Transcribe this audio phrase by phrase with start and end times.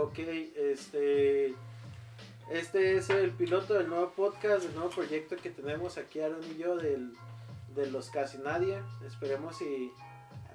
[0.00, 1.54] Ok, este.
[2.48, 6.56] Este es el piloto del nuevo podcast, del nuevo proyecto que tenemos aquí Aaron y
[6.56, 7.12] yo del,
[7.74, 8.80] de los casi nadie.
[9.04, 9.90] Esperemos y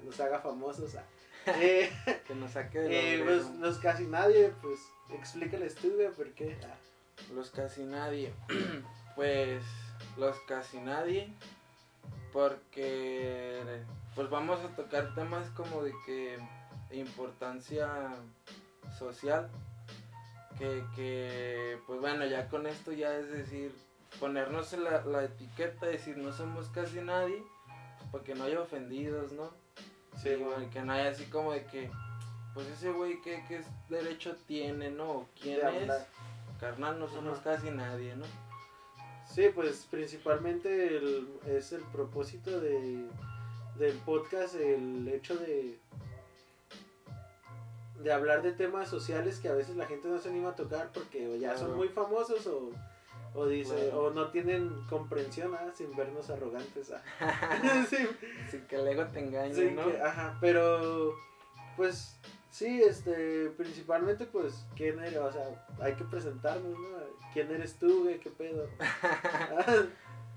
[0.02, 0.96] nos haga famosos.
[0.96, 1.04] ah.
[1.60, 1.90] Eh,
[2.26, 4.80] Que nos saque de eh, lo pues, los casi nadie, pues
[5.10, 6.56] explícales tú, güey, por qué.
[6.64, 6.78] Ah,
[7.34, 8.32] Los casi nadie.
[9.14, 9.62] pues
[10.16, 11.28] los casi nadie.
[12.32, 13.60] Porque
[14.14, 16.38] pues vamos a tocar temas como de que
[16.92, 18.14] importancia
[18.98, 19.50] social.
[20.58, 23.74] Que, que pues bueno, ya con esto ya es decir,
[24.20, 27.42] ponernos la, la etiqueta, decir no somos casi nadie,
[27.98, 29.50] pues, para que no haya ofendidos, ¿no?
[30.16, 30.44] Sí, Y, güey.
[30.54, 31.90] bueno, que no haya así como de que,
[32.54, 35.10] pues ese güey, ¿qué, qué derecho tiene, no?
[35.10, 35.66] ¿O ¿Quién De es?
[35.82, 36.06] hablar.
[36.60, 37.56] Carnal, no somos Ajá.
[37.56, 38.24] casi nadie, ¿no?
[39.28, 43.06] Sí, pues principalmente el- es el propósito de,
[43.76, 45.78] del podcast, el hecho de,
[48.04, 50.90] de hablar de temas sociales que a veces la gente no se anima a tocar
[50.92, 52.70] porque o ya son muy famosos o,
[53.34, 56.92] o dice, o no tienen comprensión ah, sin vernos arrogantes.
[56.92, 57.02] ah.
[58.50, 59.90] Sin que el ego te engañe, ¿no?
[59.90, 61.14] que- ajá, pero
[61.76, 62.16] pues
[62.50, 66.88] sí, este, principalmente pues quién eres, o sea, hay que presentarnos, ¿no?
[67.32, 68.20] ¿Quién eres tú, güey?
[68.20, 68.68] ¿Qué pedo?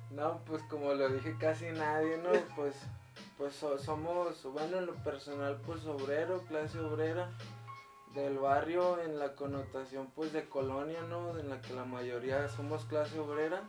[0.09, 2.29] No, pues como lo dije casi nadie, ¿no?
[2.55, 2.75] Pues,
[3.37, 7.29] pues so- somos, bueno, en lo personal, pues obrero, clase obrera
[8.13, 11.37] del barrio en la connotación pues de colonia, ¿no?
[11.39, 13.63] En la que la mayoría somos clase obrera.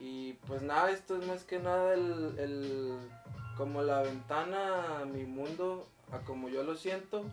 [0.00, 2.98] Y pues nada, esto es más que nada el, el
[3.56, 7.24] como la ventana a mi mundo, a como yo lo siento,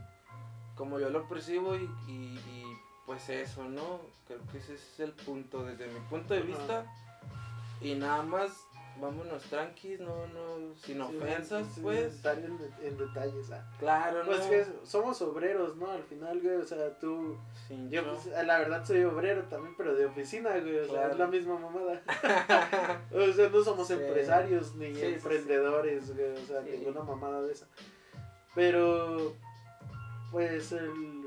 [0.76, 4.02] como yo lo percibo y, y- y, pues eso, ¿no?
[4.28, 6.48] Creo que ese es el punto, desde mi punto de Ajá.
[6.48, 6.86] vista.
[7.82, 8.52] Y nada más,
[9.00, 12.14] vámonos tranquis, no, no, sin Sí, ofensas, sin pues.
[12.16, 13.52] estar en, en detalles.
[13.52, 13.64] ah.
[13.80, 14.50] Claro, Pues ¿no?
[14.50, 15.90] que somos obreros, ¿no?
[15.92, 17.38] Al final, güey, o sea, tú...
[17.68, 18.12] Sin Yo, show.
[18.24, 21.58] pues, la verdad, soy obrero también, pero de oficina, güey, o sea, es la misma
[21.60, 22.02] mamada.
[23.14, 23.94] o sea, no somos Sí.
[23.94, 25.06] empresarios ni Sí, sí, sí.
[25.14, 26.70] emprendedores, güey, o sea, Sí.
[26.78, 27.68] ninguna mamada de esa.
[28.56, 29.34] Pero,
[30.32, 31.19] pues, el,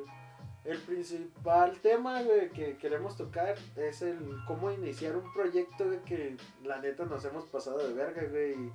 [0.64, 6.36] el principal tema, güey, que queremos tocar es el cómo iniciar un proyecto, güey, que
[6.64, 8.70] la neta nos hemos pasado de verga, güey,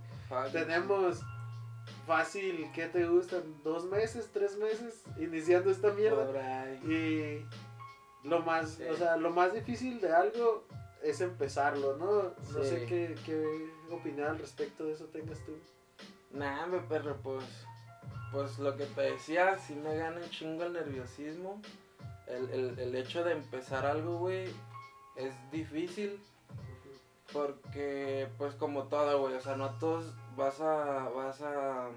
[0.52, 1.22] tenemos
[2.06, 3.42] fácil, ¿qué te gustan?
[3.64, 6.66] ¿Dos meses, tres meses iniciando esta mierda?
[6.84, 7.46] Y
[8.24, 8.84] lo más, Sí.
[8.84, 10.66] o sea, lo más difícil de algo
[11.02, 12.24] es empezarlo, ¿no?
[12.54, 12.70] No Sí.
[12.70, 15.54] sé qué, qué opinión al respecto de eso tengas tú.
[16.32, 17.46] Nah, me perro, pues.
[18.32, 21.62] Pues lo que te decía, sí me gana un chingo el nerviosismo.
[22.28, 24.50] El, el, el hecho de empezar algo, güey,
[25.16, 26.20] es difícil.
[27.34, 31.90] Porque, pues como todo, güey, o sea, no a todos vas a, vas a,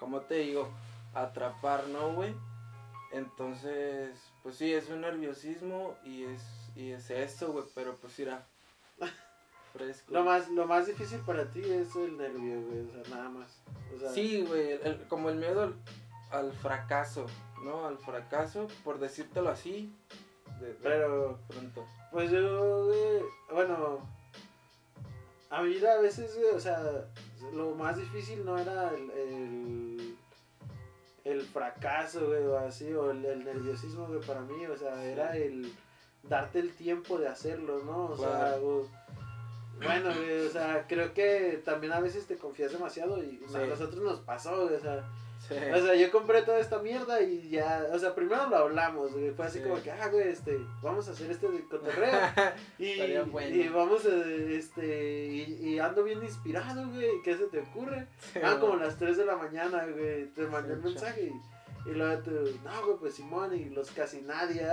[0.00, 0.68] ¿cómo te digo?
[1.14, 2.34] Atrapar, ¿no, güey?
[3.12, 6.42] Entonces, pues sí, es un nerviosismo y es,
[6.74, 8.46] y es eso, güey, pero pues irá.
[9.78, 10.12] Fresco.
[10.12, 13.60] Lo más, lo más difícil para ti es el nervio, güey, o sea, nada más.
[13.94, 15.74] O sea, Sí, güey, el- el- como el miedo al,
[16.30, 17.26] al fracaso,
[17.64, 17.86] ¿no?
[17.86, 19.94] Al fracaso, por decírtelo así,
[20.60, 21.86] de, de Pero, pronto.
[22.12, 23.22] pues yo, güey,
[23.52, 24.00] bueno,
[25.50, 26.82] a mí a veces, güey, o sea,
[27.54, 30.16] lo más difícil no era el, el,
[31.24, 35.06] el fracaso, güey, o así, o el, el nerviosismo, güey, para mí, o sea, Sí.
[35.08, 35.72] era el
[36.24, 38.06] darte el tiempo de hacerlo, ¿no?
[38.06, 38.66] O sea, Claro.
[38.66, 38.88] o-
[39.82, 44.02] bueno, güey, o sea, creo que también a veces te confías demasiado y a nosotros
[44.02, 45.04] nos pasó, güey, o sea,
[45.48, 45.54] Sí.
[45.54, 49.30] o sea, yo compré toda esta mierda y ya, o sea, primero lo hablamos, güey,
[49.30, 49.64] fue así Sí.
[49.64, 52.10] como que, ah, güey, este, vamos a hacer este cotorreo.
[52.78, 53.48] Y, bueno.
[53.56, 58.08] y vamos a, este, y, y ando bien inspirado, güey, ¿qué se te ocurre?
[58.32, 61.32] Sí, ah, como las 3 de la mañana, güey, te mandé un mensaje
[61.86, 62.30] y, y luego tú,
[62.64, 64.66] no, güey, pues Simón y los casi nadie,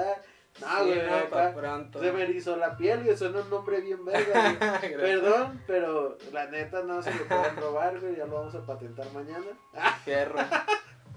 [0.64, 0.82] ¿ah?
[0.84, 2.00] Sí, güey, no, pa' acá pronto.
[2.00, 4.96] se me erizó la piel, güey, suena un nombre bien verga, güey.
[4.96, 9.12] Perdón, pero la neta no se lo pueden robar, güey, ya lo vamos a patentar
[9.14, 9.46] mañana.
[10.06, 10.40] Fierro.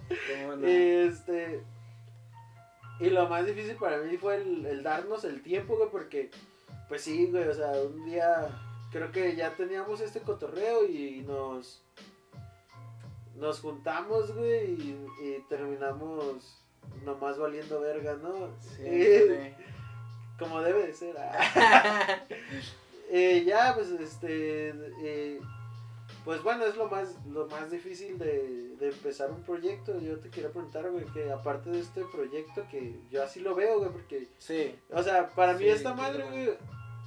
[0.09, 0.67] ¿Cómo no?
[0.67, 1.63] Este.
[3.01, 6.31] Y lo más difícil para mí fue el, el darnos el tiempo, güey, porque,
[6.89, 8.49] pues sí, güey, o sea, un día
[8.91, 11.83] creo que ya teníamos este cotorreo y nos.
[13.37, 16.61] Nos juntamos, güey, y, y terminamos
[17.05, 18.49] nomás valiendo verga, ¿no?
[18.61, 19.55] Sí, Eh,
[20.39, 21.17] como debe de ser.
[21.19, 22.21] ah.
[23.11, 24.69] Eh, ya, pues, este,
[25.03, 25.41] eh,
[26.27, 29.99] pues bueno, es lo más, lo más difícil de, de empezar un proyecto.
[29.99, 33.79] Yo te quería preguntar, güey, que aparte de este proyecto, que yo así lo veo,
[33.79, 36.51] güey, porque, Sí, o sea, para mí esta madre, güey,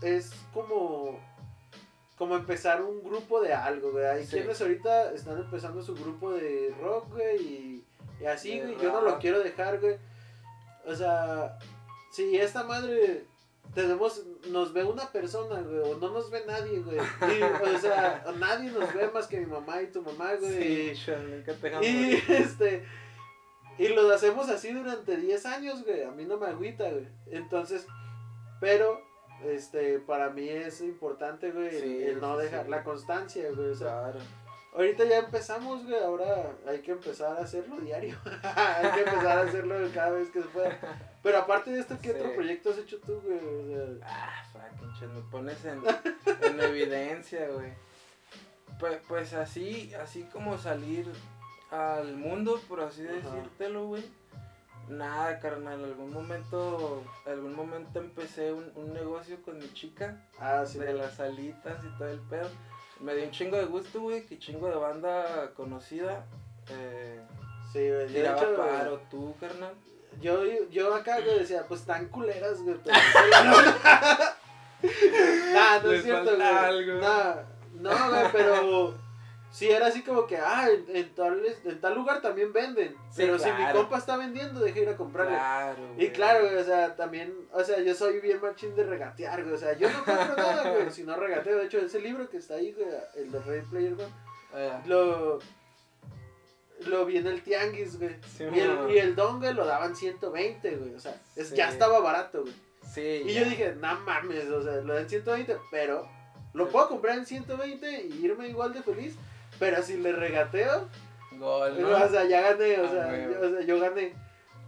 [0.01, 1.19] es como,
[2.18, 4.06] como empezar un grupo de algo, güey.
[4.06, 4.38] Hay Sí.
[4.38, 7.81] quienes ahorita están empezando su grupo de rock, güey, y,
[8.21, 9.97] y así, güey, yo no lo quiero dejar, güey.
[10.85, 11.57] o sea,
[12.12, 13.25] si esta madre
[13.73, 16.97] tenemos, nos ve una persona, güey, o no nos ve nadie, güey.
[16.97, 20.95] Y, o sea, nadie nos ve más que mi mamá y tu mamá, güey.
[20.95, 21.06] Sí,
[21.45, 22.85] te y este,
[23.77, 26.03] y lo hacemos así durante 10 años, güey.
[26.03, 27.07] A mí no me agüita, güey.
[27.27, 27.88] Entonces,
[28.59, 29.01] pero,
[29.45, 32.71] este, para mí es importante, güey, Sí, el no dejar sí.
[32.71, 33.69] la constancia, güey.
[33.69, 34.19] O sea, Claro.
[34.73, 36.01] Ahorita ya empezamos, güey.
[36.03, 38.18] Ahora hay que empezar a hacerlo diario.
[38.44, 40.77] hay que empezar a hacerlo cada vez que se pueda.
[41.23, 42.19] Pero aparte de esto, ¿qué Sí.
[42.19, 43.38] otro proyecto has hecho tú, güey?
[43.39, 45.81] O sea, Ah, fucking shit, me pones en,
[46.41, 47.73] en evidencia, güey.
[48.79, 51.07] Pues, pues así, así como salir
[51.69, 53.13] al mundo, por así Ajá.
[53.13, 54.03] decírtelo, güey.
[54.91, 60.79] Nada, carnal, algún momento, algún momento empecé un, un negocio con mi chica ah, sí.
[60.79, 62.49] de las alitas y todo el pedo.
[62.99, 66.25] Me dio un chingo de gusto, güey, que chingo de banda conocida.
[66.69, 67.19] Eh,
[67.71, 68.07] Sí, güey.
[68.07, 69.73] Tiraba hecho, paro, tú, carnal.
[70.19, 72.75] yo, yo acá, güey, decía, pues tan culeras, güey.
[72.83, 72.97] Pero...
[75.53, 76.41] nah, no Les es cierto, güey.
[76.41, 76.93] algo.
[76.99, 77.35] Nah,
[77.75, 78.93] no, güey, pero
[79.51, 82.94] sí era así como que, ah, en, en tal, en tal lugar también venden.
[83.12, 85.33] Sí, pero si mi compa está vendiendo, deje ir a comprarle.
[85.36, 86.13] Claro, Y güey.
[86.13, 89.57] claro, güey, o sea, también, o sea, yo soy bien machín de regatear, güey, o
[89.57, 92.56] sea, yo no compro nada, güey, si no regateo, de hecho, ese libro que está
[92.56, 94.07] ahí, güey, el de Ready Player One,
[94.56, 95.39] Eh, lo,
[96.88, 100.75] lo vi en el tianguis, güey, Sí, y, el, y el dongle lo daban 120,
[100.77, 101.56] güey, o sea, es, Sí.
[101.56, 102.53] ya estaba barato, güey,
[102.94, 103.21] sí.
[103.25, 103.44] y ya.
[103.44, 106.07] yo dije, no mames, o sea, lo dan 120, pero
[106.53, 109.15] lo puedo comprar en 120 y irme igual de feliz,
[109.62, 110.90] pero si le regateo,
[111.38, 111.90] Gol, ¿no?
[112.04, 114.13] o sea, ya gané, o Ah, sea, yo, o sea, yo gané.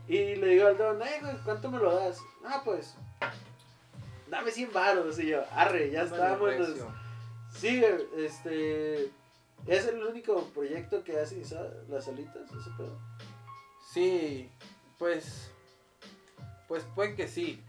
[0.07, 2.19] Y le digo al don, eh, güey, ¿cuánto me lo das?
[2.45, 2.95] Ah, pues,
[4.29, 5.19] dame 100 baros.
[5.19, 6.87] Y yo, arre, ya recio.
[7.51, 7.83] Sí,
[8.17, 9.11] este,
[9.67, 12.97] es el único proyecto que hace Isa- las alitas, ese pedo.
[13.93, 14.51] Sí,
[14.97, 15.51] pues.
[16.67, 17.63] Pues puede que sí.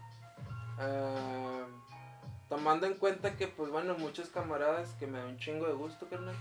[0.77, 1.65] Ah,
[2.49, 6.07] tomando en cuenta que, pues bueno, muchos camaradas que me da un chingo de gusto,
[6.09, 6.35] carnal.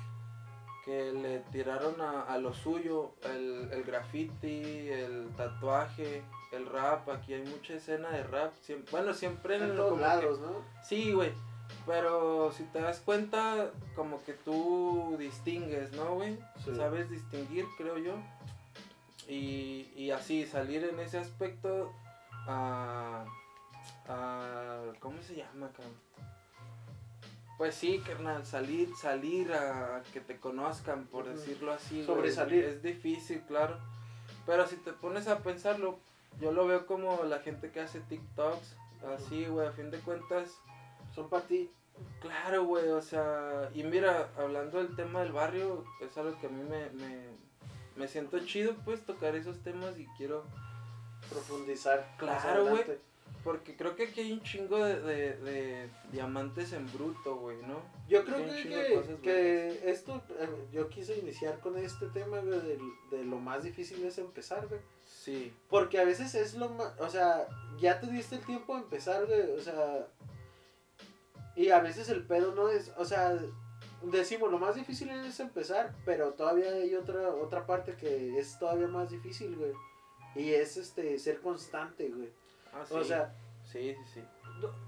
[0.85, 6.23] Que le tiraron a, a lo suyo el, el graffiti, el tatuaje,
[6.53, 7.09] el rap.
[7.09, 8.53] Aquí hay mucha escena de rap.
[8.67, 10.53] siem- bueno, siempre En lo- todos que- lados, ¿no?
[10.83, 11.33] Sí, güey.
[11.87, 16.39] Pero si te das cuenta, como que tú distingues, ¿no, güey?
[16.63, 16.75] Sí.
[16.77, 18.17] Sabes distinguir, creo yo.
[19.27, 21.91] Y, y así, salir en ese aspecto
[22.47, 23.25] a,
[24.07, 24.83] a...
[25.01, 25.95] ¿Cómo se llama, cabrón?
[27.57, 32.05] Pues sí, carnal, salir, salir a que te conozcan, por decirlo así.
[32.05, 32.65] Sobresalir.
[32.65, 33.79] Es difícil, claro.
[34.45, 35.99] Pero si te pones a pensarlo,
[36.41, 38.77] yo lo veo como la gente que hace TikToks,
[39.15, 40.51] así, güey, a fin de cuentas,
[41.15, 41.71] Son para ti.
[42.21, 46.51] Claro, güey, o sea, y mira, hablando del tema del barrio, es algo que a
[46.51, 47.29] mí me, me,
[47.95, 50.45] me siento chido, pues, tocar esos temas y quiero,
[51.31, 52.07] Profundizar.
[52.19, 52.85] Claro, güey.
[53.45, 57.83] Porque creo que aquí hay un chingo de, de, de diamantes en bruto, güey, ¿no?
[58.09, 62.79] Yo creo que, que esto, eh, yo quise iniciar con este tema, güey, de,
[63.11, 64.81] de lo más difícil es empezar, güey.
[65.05, 67.47] Sí, Porque a veces es lo más, o sea,
[67.79, 70.09] ya te diste el tiempo de empezar, güey, o sea,
[71.55, 73.39] y a veces el pedo no es, o sea,
[74.03, 78.89] decimos lo más difícil es empezar, pero todavía hay otra otra parte que es todavía
[78.89, 79.73] más difícil, güey.
[80.35, 82.31] Y es este ser constante, güey.
[82.75, 84.25] Ah, sí, O sea, sí, sí, sí.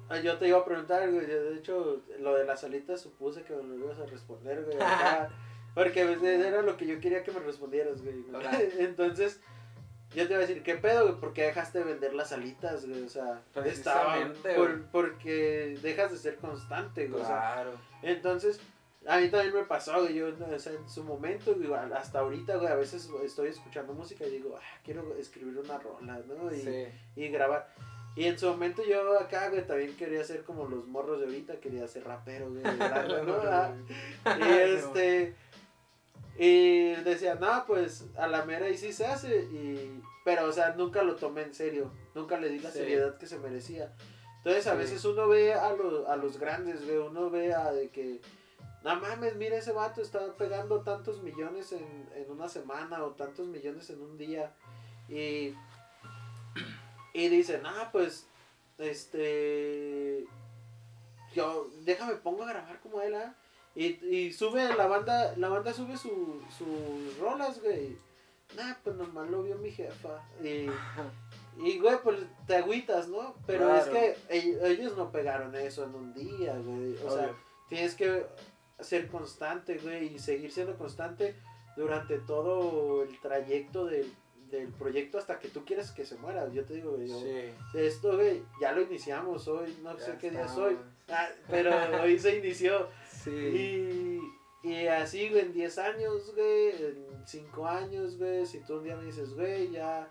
[0.08, 3.42] no, yo te iba a preguntar, güey, yo, de hecho, lo de las alitas supuse
[3.42, 4.76] que me lo ibas a responder, güey.
[4.80, 5.30] acá,
[5.74, 8.24] porque pues, era lo que yo quería que me respondieras, güey.
[8.78, 9.40] Entonces,
[10.14, 11.20] yo te iba a decir, ¿qué pedo, güey?
[11.20, 13.02] ¿Por qué dejaste de vender las alitas, güey?
[13.02, 14.90] O sea, estaba Precisamente, por- güey.
[14.92, 17.22] porque dejas de ser constante, güey.
[17.22, 17.70] o sea, Claro.
[18.02, 18.60] entonces,
[19.08, 22.56] a mí también me pasó, güey, yo o sea, en su momento, güey, hasta ahorita,
[22.56, 26.52] güey, a veces estoy escuchando música y digo, ah, quiero escribir una rola, ¿no?
[26.52, 26.86] Y, Sí.
[27.16, 27.68] y grabar.
[28.16, 31.60] Y en su momento yo acá, güey, también quería ser como los morros de ahorita,
[31.60, 33.36] quería ser rapero, güey, de grande, ¿no?
[33.44, 33.74] Ah,
[34.38, 35.34] y este,
[36.38, 40.74] y decía, no, pues a la mera y sí se hace, y, pero o sea,
[40.74, 42.78] nunca lo tomé en serio, nunca le di la Sí.
[42.78, 43.94] seriedad que se merecía.
[44.38, 44.78] Entonces a Sí.
[44.78, 48.20] veces uno ve a, los a los grandes, güey, uno ve a de que,
[48.86, 53.46] no mames, mira ese vato está pegando tantos millones en, en una semana o tantos
[53.48, 54.52] millones en un día,
[55.08, 55.54] y,
[57.12, 58.26] y dicen, ah, pues,
[58.78, 60.24] este,
[61.34, 63.34] yo, déjame pongo a grabar como él, ¿ah?
[63.74, 67.96] Y, y sube la banda, la banda sube su, sus rolas, güey.
[68.56, 70.22] Nah, pues nomás lo vio mi jefa.
[70.42, 70.66] Y,
[71.58, 73.34] y güey, pues te agüitas, ¿no?
[73.46, 76.96] Pero es que ell- ellos no pegaron eso en un día, güey.
[77.04, 77.34] O sea,
[77.68, 78.24] tienes que
[78.80, 81.34] ser constante, güey, y seguir siendo constante
[81.76, 84.10] durante todo el trayecto del,
[84.50, 86.48] del proyecto hasta que tú quieres que se muera.
[86.52, 87.78] Yo te digo, güey, yo- Sí.
[87.78, 90.76] esto, güey, ya lo iniciamos hoy, no Ya sé qué día hoy,
[91.08, 91.70] ah, pero
[92.02, 92.88] hoy se inició.
[93.10, 94.20] Sí.
[94.62, 98.84] Y, y así, güey, en 10 años, güey, en 5 años, güey, si tú un
[98.84, 100.08] día me dices, güey, ya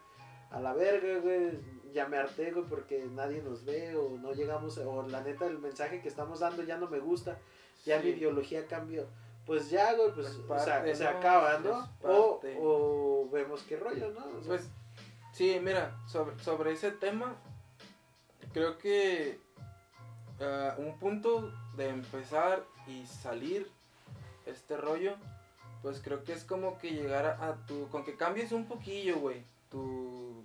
[0.51, 1.51] a la verga, güey,
[1.93, 5.59] ya me harté, güey, porque nadie nos ve o no llegamos, o la neta el
[5.59, 7.39] mensaje que estamos dando ya no me gusta,
[7.85, 8.07] ya Sí.
[8.07, 9.05] mi ideología cambió.
[9.45, 11.87] Pues ya, güey, pues Es o sea, parte, se acaba, ¿no?
[12.01, 12.57] O, parte.
[12.59, 14.25] o vemos qué rollo, ¿no?
[14.25, 14.69] O sea, Pues,
[15.33, 17.35] sí, mira, sobre, sobre ese tema,
[18.53, 19.39] creo que
[20.41, 23.69] ah, un punto de empezar y salir
[24.47, 25.15] este rollo,
[25.83, 29.17] pues creo que es como que llegar a, a tu, con que cambies un poquillo,
[29.17, 30.43] güey, tu,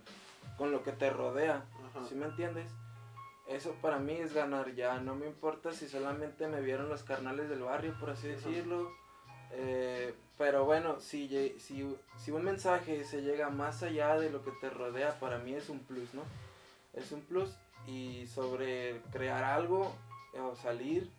[0.57, 2.05] con lo que te rodea, ajá.
[2.07, 2.71] ¿sí me entiendes?
[3.47, 7.49] Eso para mí es ganar ya, no me importa si solamente me vieron los carnales
[7.49, 8.91] del barrio, por así decirlo.
[9.53, 11.27] Eh, pero bueno, si,
[11.59, 15.53] si, si un mensaje se llega más allá de lo que te rodea, para mí
[15.53, 16.23] es un plus, ¿no?
[16.93, 17.57] Es un plus.
[17.87, 19.91] Y sobre crear algo
[20.33, 21.11] eh, o salir,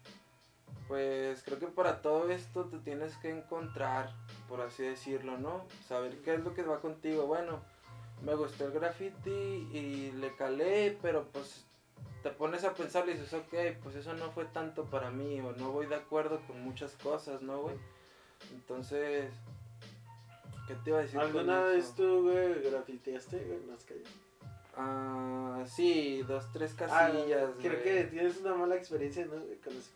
[0.88, 4.12] pues creo que para todo esto te tienes que encontrar,
[4.49, 5.67] por así decirlo, ¿no?
[5.87, 7.26] Saber qué es lo que va contigo.
[7.26, 7.61] Bueno,
[8.23, 11.64] me gustó el graffiti y le calé, pero pues
[12.23, 15.52] te pones a pensar y dices, ok, pues eso no fue tanto para mí, o
[15.52, 17.76] no voy de acuerdo con muchas cosas, ¿no, güey?
[18.52, 19.33] Entonces,
[20.69, 21.19] ¿qué te iba a decir?
[21.19, 24.09] ¿Alguna vez tú, güey, grafiteaste en las calles?
[24.76, 27.83] Ah, sí, dos, tres Ah, casillas, creo güey.
[27.83, 29.33] que tienes una mala experiencia, ¿no?
[29.33, 29.91] Con ese.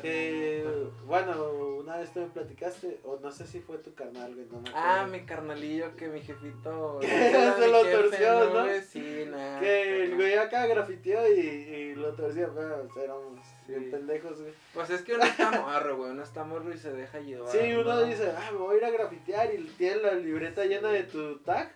[0.00, 0.64] Que,
[1.04, 4.60] bueno, una vez tú me platicaste, o no sé si fue tu carnal, güey, no
[4.60, 4.88] me acuerdo.
[4.88, 6.98] Ah, mi carnalillo, que mi jefito...
[7.00, 8.62] Que se lo jefe, torció, ¿no?
[8.64, 8.82] güey?
[8.82, 9.60] Sí, nada.
[9.60, 13.74] Que el güey acá grafiteó y, y lo torció, pero éramos Sí.
[13.74, 14.52] bien pendejos, güey.
[14.74, 17.48] Pues es que uno está morro, güey, uno está morro y se deja llevar.
[17.52, 18.02] Sí, uno ¿no?
[18.04, 21.38] dice, ah, me voy a ir a grafitear y tiene la libreta llena de tu
[21.40, 21.70] tag.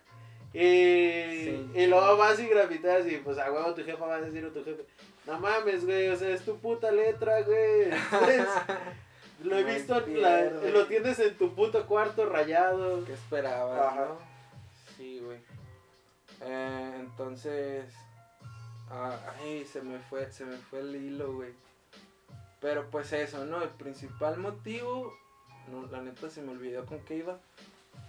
[0.53, 1.69] Y, Sí.
[1.75, 4.49] y luego vas y grafiteas y pues a huevo tu jefa va a decir a
[4.51, 4.83] tu jefe,
[5.27, 7.91] no mames, güey, o sea, es tu puta letra, güey.
[9.43, 13.03] Lo he No visto, en la- lo tienes en tu puto cuarto rayado.
[13.05, 14.05] ¿Qué esperabas, Ajá.
[14.07, 14.17] no?
[14.95, 15.37] Sí, güey.
[16.41, 17.85] Eh, entonces,
[18.89, 21.53] ah, ay, se me fue, se me fue el hilo, güey.
[22.59, 23.61] Pero pues eso, ¿no?
[23.61, 25.13] El principal motivo,
[25.71, 27.37] no, la neta se me olvidó con qué iba.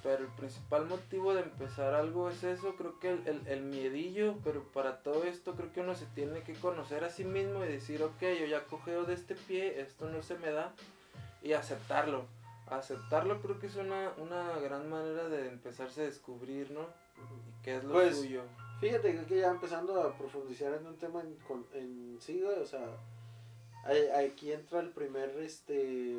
[0.03, 4.37] Pero el principal motivo de empezar algo es eso, creo que el, el, el miedillo,
[4.45, 7.69] pero para todo esto creo que uno se tiene que conocer a sí mismo y
[7.69, 10.73] decir, ok, yo ya cogeo de este pie, esto no se me da,
[11.43, 12.27] y aceptarlo.
[12.69, 16.83] Aceptarlo creo que es una, una gran manera de empezarse a descubrir, ¿no?
[16.83, 18.43] Y qué es lo Pues, suyo.
[18.81, 22.87] Fíjate que ya empezando a profundizar en un tema en, con- en sí, o sea,
[24.25, 26.17] aquí entra el primer, este,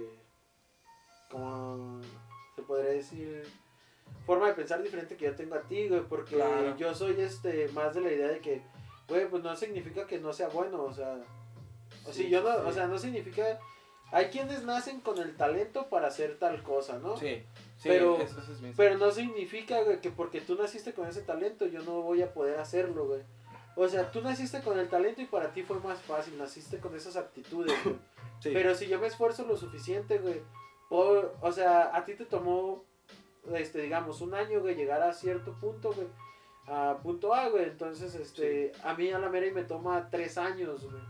[1.31, 2.01] como
[2.59, 3.43] se podría decir,
[4.25, 6.75] forma de pensar diferente que yo tengo a ti, güey, porque Claro.
[6.77, 8.61] yo soy, este, más de la idea de que,
[9.07, 11.17] güey, pues no significa que no sea bueno, o sea,
[12.05, 12.61] o sea, yo no, sí.
[12.65, 13.59] o sea, no significa,
[14.11, 17.15] hay quienes nacen con el talento para hacer tal cosa, ¿no?
[17.17, 17.43] Sí,
[17.77, 21.07] sí, pero- eso, eso es bien Pero no significa, güey, que porque tú naciste con
[21.07, 23.21] ese talento, yo no voy a poder hacerlo, güey.
[23.75, 26.95] O sea, tú naciste con el talento y para ti fue más fácil, naciste con
[26.95, 27.95] esas aptitudes, güey.
[28.41, 28.49] Sí.
[28.53, 30.41] Pero si yo me esfuerzo lo suficiente, güey,
[30.89, 32.83] por- o sea, a ti te tomó,
[33.53, 36.07] este, digamos, un año, güey, llegar a cierto punto, güey,
[36.67, 37.63] a punto A, güey.
[37.65, 41.01] Entonces, este, a mí a la mera y me toma tres años, güey.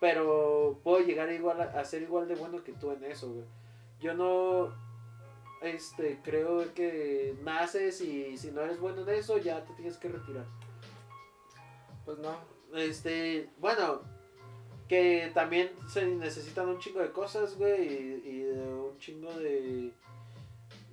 [0.00, 3.46] Pero puedo llegar igual a, a ser igual de bueno que tú en eso, güey.
[4.00, 4.74] Yo no,
[5.62, 10.08] este, creo que naces y si no eres bueno en eso, ya te tienes que
[10.08, 10.44] retirar.
[12.04, 12.36] Pues no,
[12.74, 14.02] Este, bueno,
[14.88, 19.92] que también se necesitan un chingo de cosas, güey, y, y de un chingo de,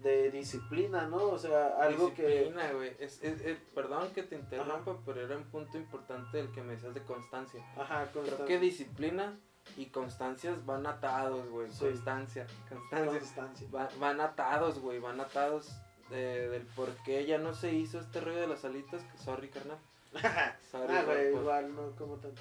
[0.01, 1.17] de disciplina, ¿no?
[1.17, 2.27] O sea, algo que...
[2.27, 2.91] disciplina, güey.
[2.99, 6.73] Es, es- es- perdón que te interrumpa, pero era un punto importante el que me
[6.73, 7.63] decías de constancia.
[7.77, 8.45] Ajá, Creo constancia.
[8.45, 9.39] que disciplina
[9.77, 11.71] y constancias van atados, güey.
[11.71, 11.85] Sí.
[11.85, 13.19] Constancia, constancia.
[13.19, 13.67] Constancia.
[13.73, 15.71] Va- van atados, güey, van atados
[16.09, 19.03] de- del por qué ya no se hizo este rollo de las alitas.
[19.03, 19.77] Que, sorry, carnal.
[20.71, 22.39] Sorry, ah, güey, igual, no como tanto.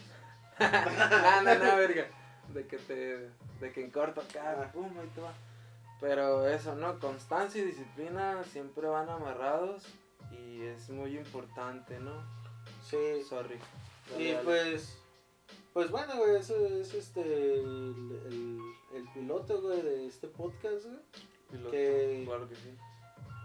[1.42, 2.06] no, no, no, verga.
[2.48, 3.30] De que te.
[3.60, 4.72] De que en corto acá, Ah.
[4.72, 5.32] pum, ahí te va.
[6.00, 6.98] Pero eso, ¿no?
[6.98, 9.84] Constancia y disciplina siempre van amarrados.
[10.32, 12.22] Y es muy importante, ¿no?
[12.84, 13.22] Sí.
[13.28, 13.58] Sorry.
[14.18, 14.98] Y pues,
[15.72, 18.60] pues bueno, güey, eso es este, el, el,
[18.94, 20.98] el piloto, güey, de este podcast, güey.
[21.50, 22.76] Piloto, que- Claro que sí.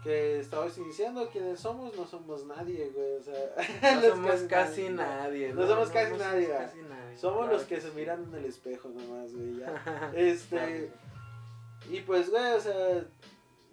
[0.02, 1.94] Que estamos iniciando, ¿quiénes somos?
[1.96, 3.94] No somos nadie, güey, o sea...
[3.96, 5.52] No somos casi nadie.
[5.52, 7.96] No somos casi somos nadie, casi nadie, Somos claro los que se sí.
[7.96, 10.12] miran en el espejo nomás, güey, ya.
[10.14, 10.90] Este,
[11.90, 13.04] y pues, güey, o sea,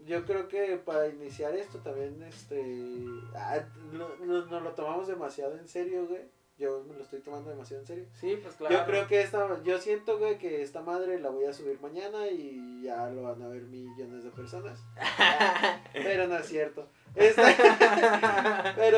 [0.07, 3.05] yo creo que para iniciar esto también, este,
[3.35, 3.59] ah,
[3.91, 6.23] no- no- nos lo tomamos demasiado en serio, güey.
[6.57, 8.05] Yo me lo estoy tomando demasiado en serio.
[8.13, 8.75] Sí, pues claro.
[8.75, 12.27] Yo creo que esta, yo siento, güey, que esta madre la voy a subir mañana
[12.27, 14.79] y ya lo van a ver millones de personas.
[15.93, 16.87] Pero no es cierto.
[17.13, 17.41] Este-
[18.75, 18.97] pero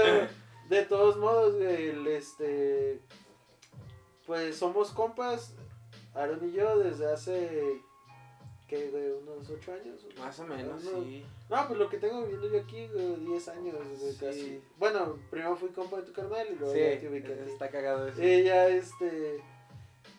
[0.70, 3.00] de todos modos, el, este,
[4.26, 5.54] pues somos compas,
[6.14, 7.82] Aaron y yo, desde hace,
[8.68, 9.12] ¿qué, güey?
[9.12, 10.06] Unos ocho años.
[10.20, 11.26] Más o menos, sí.
[11.50, 14.18] No, pues lo que tengo viviendo yo aquí, güey, 10 años, güey, Sí.
[14.20, 14.62] casi.
[14.78, 18.22] Bueno, primero fui compa de tu carnal y luego Sí, ya te está cagado eso.
[18.22, 19.42] Ella, este.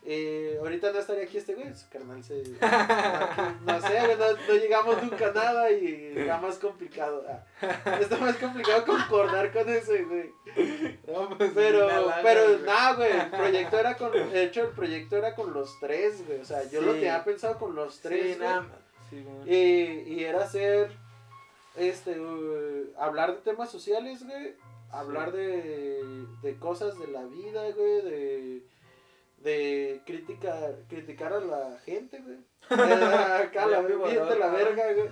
[0.04, 2.34] Eh, ahorita no estaría aquí este güey, su carnal se.
[3.66, 7.26] no sé, güey, no, no llegamos nunca a nada y está más complicado.
[7.28, 7.98] ah.
[8.00, 10.32] Está más complicado concordar con ese, güey.
[11.06, 14.12] No, pues, Pero, lana, pero, nada, güey, el proyecto era con.
[14.12, 16.40] De hecho, el proyecto era con los tres, güey.
[16.40, 18.66] O sea, yo lo tenía pensado con los tres, Sí, nada.
[19.46, 20.90] Y, y era hacer,
[21.76, 24.54] este, uh, hablar de temas sociales, güey.
[24.90, 26.02] Hablar de,
[26.40, 28.02] de cosas de la vida, güey.
[28.02, 28.62] De,
[29.42, 32.38] de criticar, criticar a la gente, güey.
[32.70, 35.08] Acá la, de la verga, güey.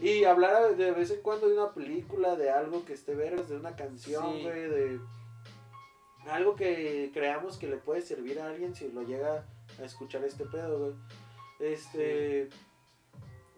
[0.00, 3.56] Y hablar de vez en cuando de una película, de algo que esté vergas, de
[3.56, 4.42] una canción, Sí.
[4.42, 4.68] güey.
[4.68, 5.00] De
[6.30, 9.44] algo que creamos que le puede servir a alguien si lo llega
[9.80, 10.92] a escuchar este pedo, güey.
[11.60, 12.48] Este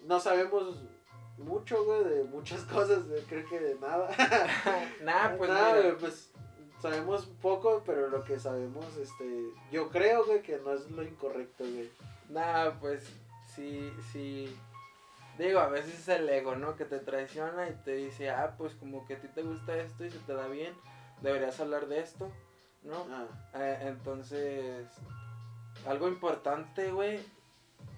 [0.05, 0.83] no sabemos
[1.39, 4.09] mucho, güey, de muchas cosas, creo que de nada.
[5.03, 5.83] Nah, pues Nada, mira.
[5.89, 6.31] güey, pues
[6.81, 11.65] sabemos poco, pero lo que sabemos, este, yo creo, güey, que no es lo incorrecto,
[11.65, 11.91] güey.
[12.29, 13.05] Nah, pues
[13.55, 14.57] sí, sí.
[15.39, 16.77] Digo, a veces es el ego, ¿no?
[16.77, 20.05] Que te traiciona y te dice, ah, pues como que a ti te gusta esto
[20.05, 20.75] y se te da bien,
[21.21, 22.31] deberías hablar de esto,
[22.83, 23.07] ¿no?
[23.11, 24.87] Ah, Eh, entonces,
[25.87, 27.21] algo importante, güey,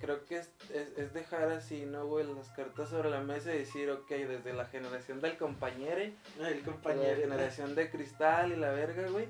[0.00, 2.26] creo que es, es, es dejar así, ¿no, güey?
[2.33, 6.64] Las cartas sobre la mesa y decir, ok, desde la generación del compañero, el la
[6.64, 7.21] compañero.
[7.21, 9.28] generación de cristal y la verga, güey.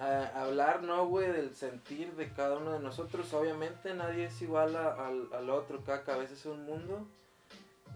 [0.00, 1.30] a- hablar, ¿no, güey?
[1.30, 3.32] Del sentir de cada uno de nosotros.
[3.32, 7.06] Obviamente nadie es igual a- al, al otro, cada cabeza es un mundo.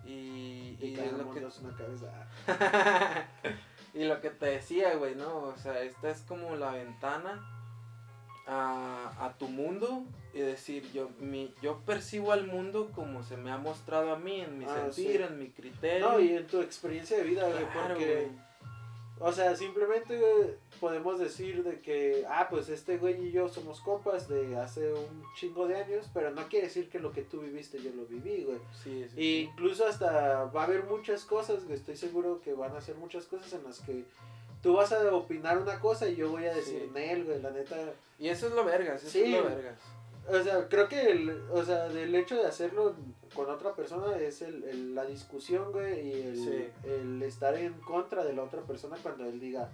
[0.04, 2.28] Y, Y y cada lo mundo que es una cabeza.
[3.94, 5.38] y lo que te decía, güey, ¿no?
[5.38, 7.44] O sea, esta es como la ventana
[8.46, 13.50] a, a tu mundo y decir, yo mi yo percibo al mundo como se me
[13.50, 15.22] ha mostrado a mí, en mi Ah, sentir, sí.
[15.22, 16.08] en mi criterio.
[16.10, 18.48] No, y en tu experiencia de vida, güey, Claro, porque, güey.
[19.20, 23.80] o sea, simplemente güey, podemos decir de que, ah, pues este güey y yo somos
[23.80, 27.40] compas de hace un chingo de años, pero no quiere decir que lo que tú
[27.40, 28.58] viviste yo lo viví, güey.
[28.84, 32.80] Sí, sí, incluso hasta va a haber muchas cosas, que estoy seguro que van a
[32.80, 34.04] ser muchas cosas en las que
[34.62, 36.90] tú vas a opinar una cosa y yo voy a decir, Sí.
[36.92, 37.76] Nel, güey, la neta.
[38.20, 39.22] Y eso es lo vergas, eso Sí.
[39.22, 39.78] es lo vergas.
[40.30, 42.94] O sea, creo que el, o sea, del hecho de hacerlo
[43.34, 46.68] con otra persona es el, el- la discusión, güey, y el, Sí.
[46.88, 49.70] el estar en contra de la otra persona cuando él diga,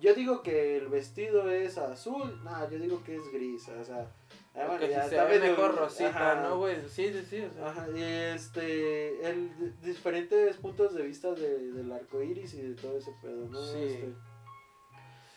[0.00, 4.08] yo digo que el vestido es azul, no, yo digo que es gris, o sea,
[4.54, 6.48] ah, bueno, que ya si se ve mejor rosita, ajá.
[6.48, 6.76] ¿no, güey?
[6.88, 7.68] Sí, sí, sí, o sea.
[7.70, 9.50] Ajá, y este, el
[9.82, 13.60] diferentes puntos de vista de, del arco iris y de todo ese pedo, ¿no?
[13.64, 13.78] Sí.
[13.82, 14.12] Este,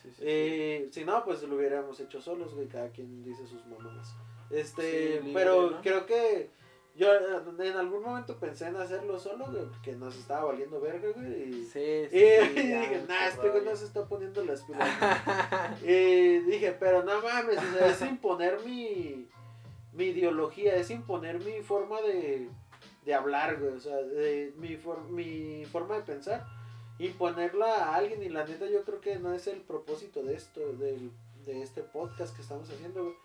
[0.04, 0.24] Sí, sí, sí.
[0.26, 4.16] eh, si no, pues lo hubiéramos hecho solos, güey, cada quien dice sus mamadas.
[4.54, 5.82] Este, Sí, libre, pero ¿no?
[5.82, 6.50] creo que
[6.96, 7.20] yo eh,
[7.60, 11.64] en algún momento pensé en hacerlo solo, güey, porque nos estaba valiendo verga, güey, y,
[11.66, 12.18] Sí, sí,
[12.56, 14.90] y sí, ya, dije, nah, este güey no se está poniendo las pilas.
[15.84, 19.26] Y dije, pero no mames, o sea, es imponer mi,
[19.94, 22.50] mi ideología, es imponer mi forma de,
[23.06, 26.46] de hablar, güey, o sea, de, mi, for- mi forma de pensar,
[27.00, 30.60] imponerla a alguien y la neta yo creo que no es el propósito de esto,
[30.74, 31.10] del,
[31.46, 33.16] de este podcast que estamos haciendo, güey.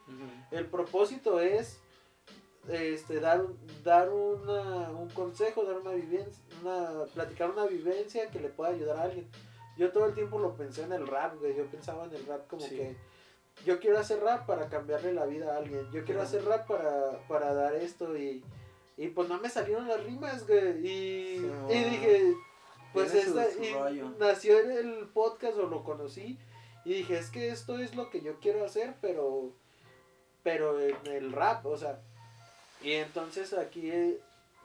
[0.50, 1.80] El propósito es
[2.68, 3.46] este dar
[3.84, 8.96] dar una, un consejo, dar una vivencia, una platicar una vivencia que le pueda ayudar
[8.98, 9.28] a alguien.
[9.76, 11.54] Yo todo el tiempo lo pensé en el rap, güey.
[11.56, 12.76] Yo pensaba en el rap como Sí.
[12.76, 12.96] que
[13.64, 15.90] yo quiero hacer rap para cambiarle la vida a alguien.
[15.92, 18.42] Yo quiero hacer rap para, para dar esto y,
[18.96, 20.86] y pues no me salieron las rimas, güey.
[20.86, 22.34] Y, Sí, y dije,
[22.92, 23.46] pues esta,
[23.92, 26.38] y nació en el podcast o lo conocí
[26.86, 29.52] y dije, es que esto es lo que yo quiero hacer, pero
[30.44, 32.00] pero en el rap, o sea,
[32.80, 34.20] y entonces aquí eh,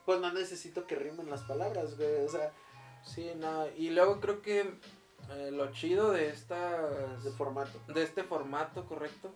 [0.05, 2.51] pues no necesito que rimen las palabras, güey, o sea,
[3.03, 4.59] Sí, no, y luego creo que
[5.31, 7.79] eh, lo chido de estas de formato.
[7.87, 9.31] de este formato, correcto,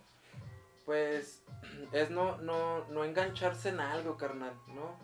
[0.86, 1.42] pues
[1.92, 4.96] es no, no, no engancharse en algo, carnal, ¿no?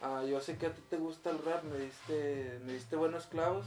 [0.00, 3.26] Ah, yo sé que a ti te gusta el rap, me diste, me diste buenos
[3.26, 3.66] clavos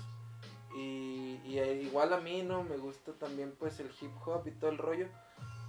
[0.76, 2.64] y, y eh, igual a mí, ¿no?
[2.64, 5.08] Me gusta también pues el hip hop y todo el rollo,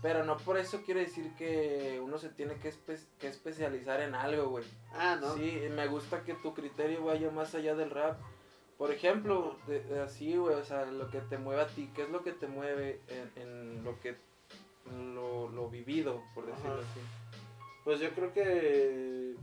[0.03, 4.15] Pero no por eso quiere decir que uno se tiene que, espe- que especializar en
[4.15, 4.65] algo, güey.
[4.93, 5.35] Ah, no.
[5.35, 8.19] Sí, me gusta que tu criterio vaya más allá del rap.
[8.79, 12.03] Por ejemplo, de- de así, güey, o sea, lo que te mueve a ti, ¿qué
[12.05, 14.17] es lo que te mueve en, en lo que
[15.15, 16.81] lo, lo vivido, por decirlo Ajá.
[16.91, 17.01] así?
[17.85, 19.35] Pues yo creo que.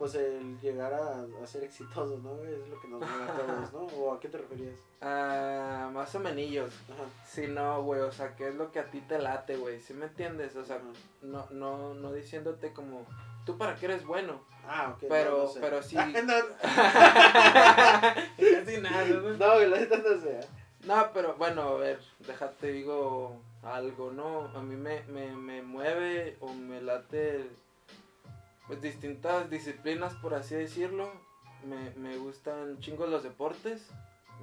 [0.00, 2.42] Pues el llegar a, a ser exitoso, ¿no?
[2.42, 3.80] Es lo que nos mueve a todos, ¿no?
[3.98, 4.78] ¿O a qué te referías?
[5.02, 6.72] Ah, más o menos.
[6.90, 7.02] Ajá.
[7.26, 9.78] Sí, no, güey, o sea, ¿qué es lo que a ti te late, güey?
[9.78, 10.56] ¿Sí me entiendes?
[10.56, 10.86] O sea, Ajá.
[11.20, 13.04] no, no, no diciéndote como,
[13.44, 14.40] ¿tú para qué eres bueno?
[14.66, 15.04] Ah, ok.
[15.06, 15.60] Pero- no, no sé.
[15.60, 15.96] pero sí.
[16.24, 16.34] no,
[18.38, 19.20] Casi nada, ¿no?
[19.36, 20.40] no, la neta no sé.
[20.86, 24.46] No, pero bueno, a ver, déjate digo algo, ¿no?
[24.56, 27.50] A mí me, me, me mueve o me late
[28.70, 31.10] pues distintas disciplinas, por así decirlo.
[31.66, 33.88] Me, me gustan chingos los deportes.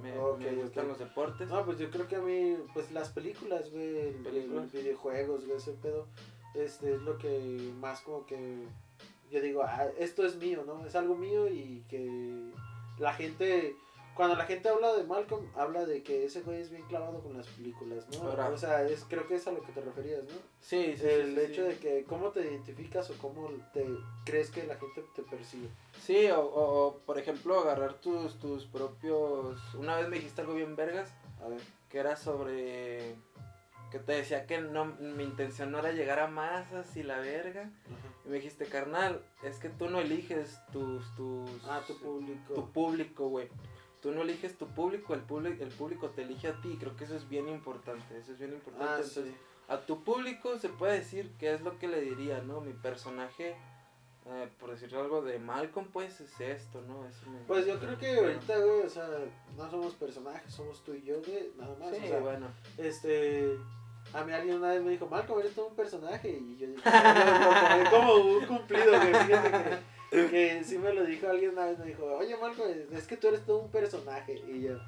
[0.02, 1.48] Me, me gustan los deportes.
[1.48, 4.12] No, pues yo creo que a mí, pues las películas, güey,
[4.48, 6.06] los videojuegos, güey, ese pedo,
[6.54, 8.66] este es lo que más como que
[9.30, 10.84] yo digo, ah, esto es mío, ¿no?
[10.84, 12.52] Es algo mío y que
[12.98, 13.76] la gente,
[14.18, 17.36] cuando la gente habla de Malcolm, habla de que ese güey es bien clavado con
[17.36, 18.28] las películas, ¿no?
[18.28, 18.48] Ahora.
[18.48, 20.34] O sea, es, creo que es a lo que te referías, ¿no?
[20.60, 21.68] Sí, sí, el sí, hecho sí.
[21.68, 23.86] de que cómo te identificas o cómo te
[24.24, 25.68] crees que la gente te percibe.
[26.04, 29.56] Sí, o, o, o, por ejemplo agarrar tus, tus propios...
[29.76, 31.60] Una vez me dijiste algo bien vergas, A ver.
[31.88, 33.14] que era sobre...
[33.92, 37.62] Que te decía que no, mi intención no era llegar a masas y la verga.
[37.62, 38.14] Ajá.
[38.26, 42.52] Y me dijiste, carnal, es que tú no eliges tus, tus, Ah, tu público.
[42.54, 43.48] tu público, güey.
[44.00, 46.76] Tú no eliges tu público, el público, el público te elige a ti.
[46.78, 48.86] Creo que eso es bien importante, eso es bien importante.
[48.88, 49.34] Ah, Entonces, sí.
[49.68, 52.60] a tu público se puede decir que es lo que le diría, ¿no?
[52.60, 53.56] Mi personaje,
[54.26, 57.00] eh, por decir algo de Malcolm, pues es esto, ¿no?
[57.30, 59.08] Me- Pues yo creo que ahorita, güey, o sea,
[59.56, 61.90] no somos personajes, somos tú y yo, güey, nada más.
[61.96, 62.46] Sí, o sea, bueno.
[62.76, 63.56] este,
[64.12, 66.82] a mí alguien una vez me dijo, Malcolm, eres todo un personaje, y yo dije,
[66.84, 69.78] "No, lo tomé como un cumplido, güey, fíjate que,
[70.10, 73.28] que sí me lo dijo alguien una vez, me dijo, oye, Malcolm, es que tú
[73.28, 74.78] eres todo un personaje, y yo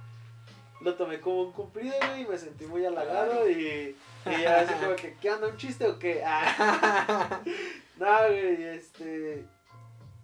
[0.80, 3.94] lo tomé como un cumplido, güey, y me sentí muy halagado, y,
[4.26, 6.22] y ya así como que, ¿qué onda, un chiste o qué?
[6.24, 7.40] Ah.
[7.98, 9.44] No, güey, este.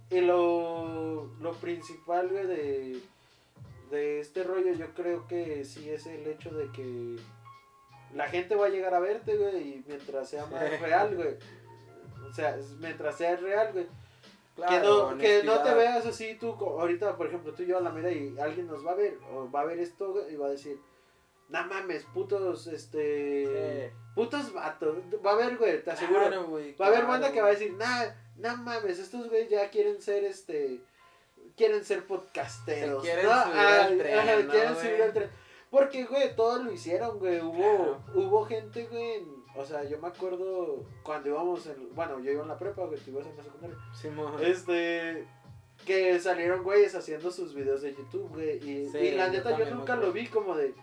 [0.09, 3.01] Y lo, lo principal, güey, de,
[3.91, 7.17] de este rollo, yo creo que sí es el hecho de que
[8.15, 11.37] la gente va a llegar a verte, güey, y mientras sea más real, güey.
[12.27, 13.87] O sea, mientras sea real, güey.
[14.57, 17.77] Claro, que, no, que no te veas así tú, ahorita, por ejemplo, tú y yo
[17.77, 20.33] a la mera y alguien nos va a ver, o va a ver esto, güey,
[20.33, 20.81] y va a decir,
[21.51, 23.90] no mames, putos, este.
[23.90, 23.97] Sí.
[24.14, 24.97] Putos vatos.
[25.25, 26.21] Va a haber, güey, te aseguro.
[26.21, 27.12] Claro, güey, Va a haber claro.
[27.12, 28.05] banda que va a decir, nah,
[28.37, 30.81] no mames, estos güeyes ya quieren ser este.
[31.57, 33.05] Quieren ser podcasteros.
[33.05, 33.42] Se quieren ¿no?
[33.45, 34.87] subir al tren, ajá, ¿no, quieren güey?
[34.87, 35.31] subir al tren.
[35.71, 37.40] Porque, güey, todos lo hicieron, güey.
[37.40, 38.03] Hubo, Claro.
[38.14, 39.12] hubo gente, güey.
[39.14, 41.95] en- O sea, yo me acuerdo cuando íbamos en.
[41.95, 43.77] Bueno, yo iba en la prepa, güey, tú ibas en la secundaria.
[43.95, 44.35] Simón.
[44.42, 45.27] Este.
[45.85, 48.57] Que salieron güeyes haciendo sus videos de YouTube, güey.
[48.59, 50.75] Y, Sí, y la neta, yo, nunca lo vi como de.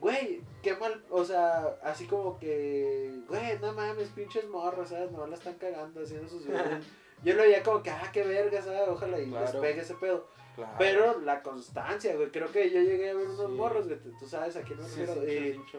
[0.00, 1.02] Güey, qué mal.
[1.10, 3.12] O sea, así como que.
[3.28, 5.10] Güey, no mames, pinches morros, ¿sabes?
[5.12, 6.84] No la están cagando haciendo sus videos.
[7.24, 8.82] yo lo veía como que, ah, qué verga, ¿sabes?
[8.88, 9.60] Ojalá y les Claro.
[9.60, 10.26] pegue ese pedo.
[10.54, 10.72] Claro.
[10.78, 12.30] Pero la constancia, güey.
[12.30, 13.56] Creo que yo llegué a ver unos Sí.
[13.56, 13.98] morros, güey.
[14.18, 15.72] Tú sabes a quién me Sí, refiero.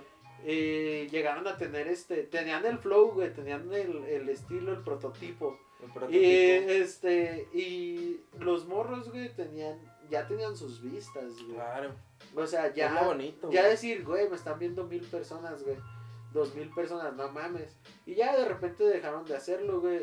[0.46, 2.24] Y llegaron a tener este.
[2.24, 3.34] Tenían el flow, güey.
[3.34, 5.60] Tenían el, el estilo, el prototipo.
[5.82, 6.72] El Y prototipo.
[6.72, 11.56] este, y los morros, güey, tenían, ya tenían sus vistas, güey.
[11.56, 11.94] Claro.
[12.36, 13.50] O sea, Es lo ya, bonito.
[13.52, 13.72] ya güey.
[13.72, 15.78] decir, güey, me están viendo mil personas, güey.
[16.34, 17.76] Dos mil personas, no mames.
[18.06, 20.02] Y ya de repente dejaron de hacerlo, güey.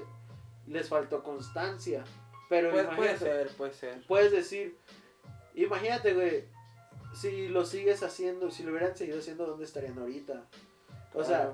[0.66, 2.02] Les faltó constancia.
[2.48, 4.06] Pero Puede, ser, puede ser.
[4.06, 4.76] puedes decir,
[5.54, 6.44] imagínate, güey,
[7.14, 10.44] si lo sigues haciendo, si lo hubieran seguido haciendo, ¿dónde estarían ahorita?
[11.14, 11.52] O sea,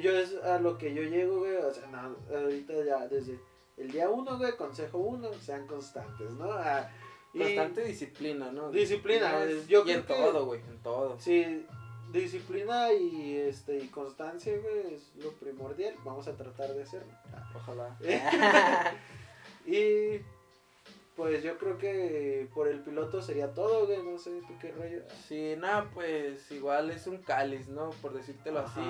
[0.00, 3.38] yo es a lo que yo llego, güey, o sea, no, ahorita ya desde
[3.76, 6.50] el día uno, güey, consejo uno, sean constantes, ¿no?
[6.52, 6.90] Ah,
[7.32, 8.72] Bastante disciplina, ¿no?
[8.72, 11.16] Disciplina, güey, es- yo y en que- todo, güey, en todo.
[11.20, 11.64] Sí,
[12.12, 15.94] disciplina y este y constancia, güey, es lo primordial.
[16.04, 17.12] Vamos a tratar de hacerlo.
[17.54, 17.96] Ojalá.
[19.66, 20.20] y
[21.20, 25.02] pues yo creo que por el piloto sería todo, güey, no sé, tú qué rollo.
[25.28, 27.90] sí, nada, pues igual es un cáliz, ¿no?
[28.00, 28.80] Por decírtelo así.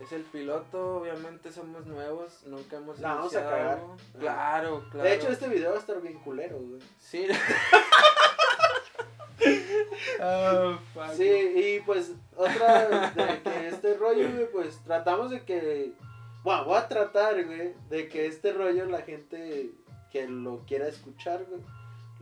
[0.00, 3.78] Es el piloto, obviamente somos nuevos, nunca hemos La vamos a cagar.
[3.78, 3.96] algo.
[4.18, 5.08] Claro, claro.
[5.08, 6.82] De hecho, este video va a estar bien culero, güey.
[6.98, 7.28] Sí.
[10.24, 11.14] Oh, fuck.
[11.16, 15.92] Sí, y pues otra de que este rollo, güey, pues tratamos de que,
[16.44, 19.72] bueno, voy a tratar, güey, de que este rollo la gente
[20.12, 21.62] que lo quiera escuchar, güey,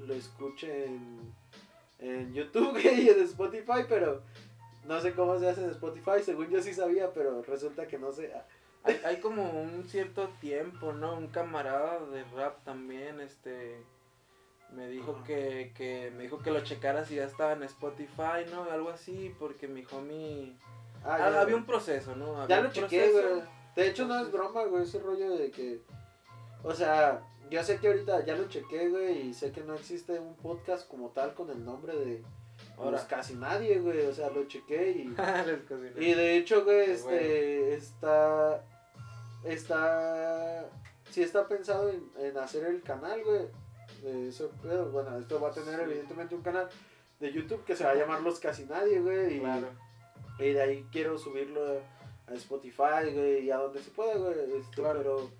[0.06, 1.34] lo escuche en,
[1.98, 4.22] en YouTube, güey, y en Spotify, pero
[4.86, 8.12] no sé cómo se hace en Spotify, según yo sí sabía, pero resulta que no
[8.12, 8.32] sé.
[8.82, 11.16] Hay, hay como un cierto tiempo, ¿no?
[11.16, 13.82] Un camarada de rap también, este,
[14.72, 18.70] me dijo que, que, me dijo que lo checara si ya estaba en Spotify, ¿no?
[18.70, 20.54] Algo así, porque mi homie,
[21.04, 22.40] Ah, ah, había un proceso, ¿no?
[22.40, 23.42] Había ya lo chequé, güey.
[23.74, 25.80] De hecho, no es broma, güey, ese rollo de que.
[26.62, 30.18] O sea, yo sé que ahorita ya lo chequé, güey, y sé que no existe
[30.18, 32.22] un podcast como tal con el nombre de.
[32.76, 32.92] Ahora.
[32.98, 34.06] Pues casi nadie, güey.
[34.06, 35.14] O sea, lo chequé y.
[35.68, 35.92] Cociné.
[35.98, 38.62] Y de hecho, güey, este, está,
[39.44, 40.68] está,
[41.10, 43.42] sí está pensado en, en hacer el canal, güey,
[44.02, 44.90] de eso, pedo.
[44.90, 45.82] bueno, esto va a tener Sí.
[45.84, 46.68] evidentemente un canal
[47.18, 49.68] de YouTube que se va a llamar Los Casi Nadie, güey, y, Claro.
[50.38, 51.80] y de ahí quiero subirlo
[52.26, 54.98] a Spotify, güey, y a donde se pueda, güey, este, Claro.
[54.98, 55.30] pero,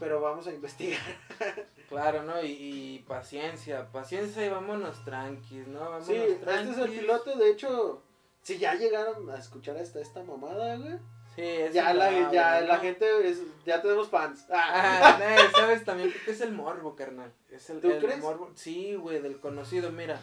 [0.00, 1.00] pero vamos a investigar.
[1.90, 2.40] Claro, ¿no?
[2.40, 5.80] Y, y paciencia, paciencia y vámonos tranquis, ¿no?
[5.80, 8.00] Vámonos Sí, este es el piloto, de hecho,
[8.42, 10.98] si ya llegaron a escuchar hasta esta mamada, güey.
[11.34, 12.66] Sí, es Ya, la, ya ¿no?
[12.68, 14.46] la gente, es- ya tenemos fans.
[14.52, 17.32] Ah, no, sabes, también creo que es el morbo, carnal.
[17.50, 18.20] Es el, ¿Tú el crees?
[18.20, 18.52] morbo.
[18.54, 19.90] Sí, güey, del conocido.
[19.90, 20.20] Mira,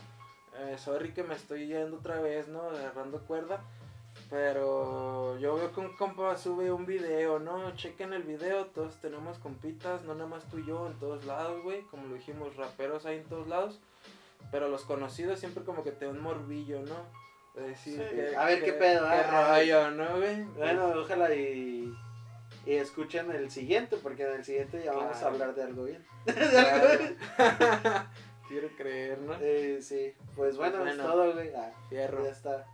[0.58, 2.62] eh, sorry que me estoy yendo otra vez, ¿no?
[2.62, 3.62] Agarrando cuerda.
[4.30, 7.74] Pero yo veo que un compa sube un video, ¿no?
[7.76, 11.64] Chequen el video, todos tenemos compitas, no nada más tú y yo en todos lados,
[11.64, 11.82] güey.
[11.84, 13.80] Como lo dijimos, raperos hay en todos lados.
[14.52, 16.96] Pero los conocidos siempre como que te dan un morbillo, ¿no?
[17.56, 18.16] De decir Sí.
[18.16, 19.02] que- A ver, que- ¿qué pedo?
[19.08, 20.44] Qué Ah, rollo, ¿no, güey?
[20.58, 21.92] Bueno, ojalá y,
[22.66, 26.06] y escuchen el siguiente, porque en el siguiente ya vamos a hablar de algo bien.
[26.26, 27.00] Claro.
[28.48, 29.34] Quiero creer, ¿no?
[29.42, 30.92] Eh, sí, pues bueno, Bueno.
[30.92, 31.52] es todo, güey.
[31.54, 32.24] Ah, Fierro.
[32.24, 32.66] ya está.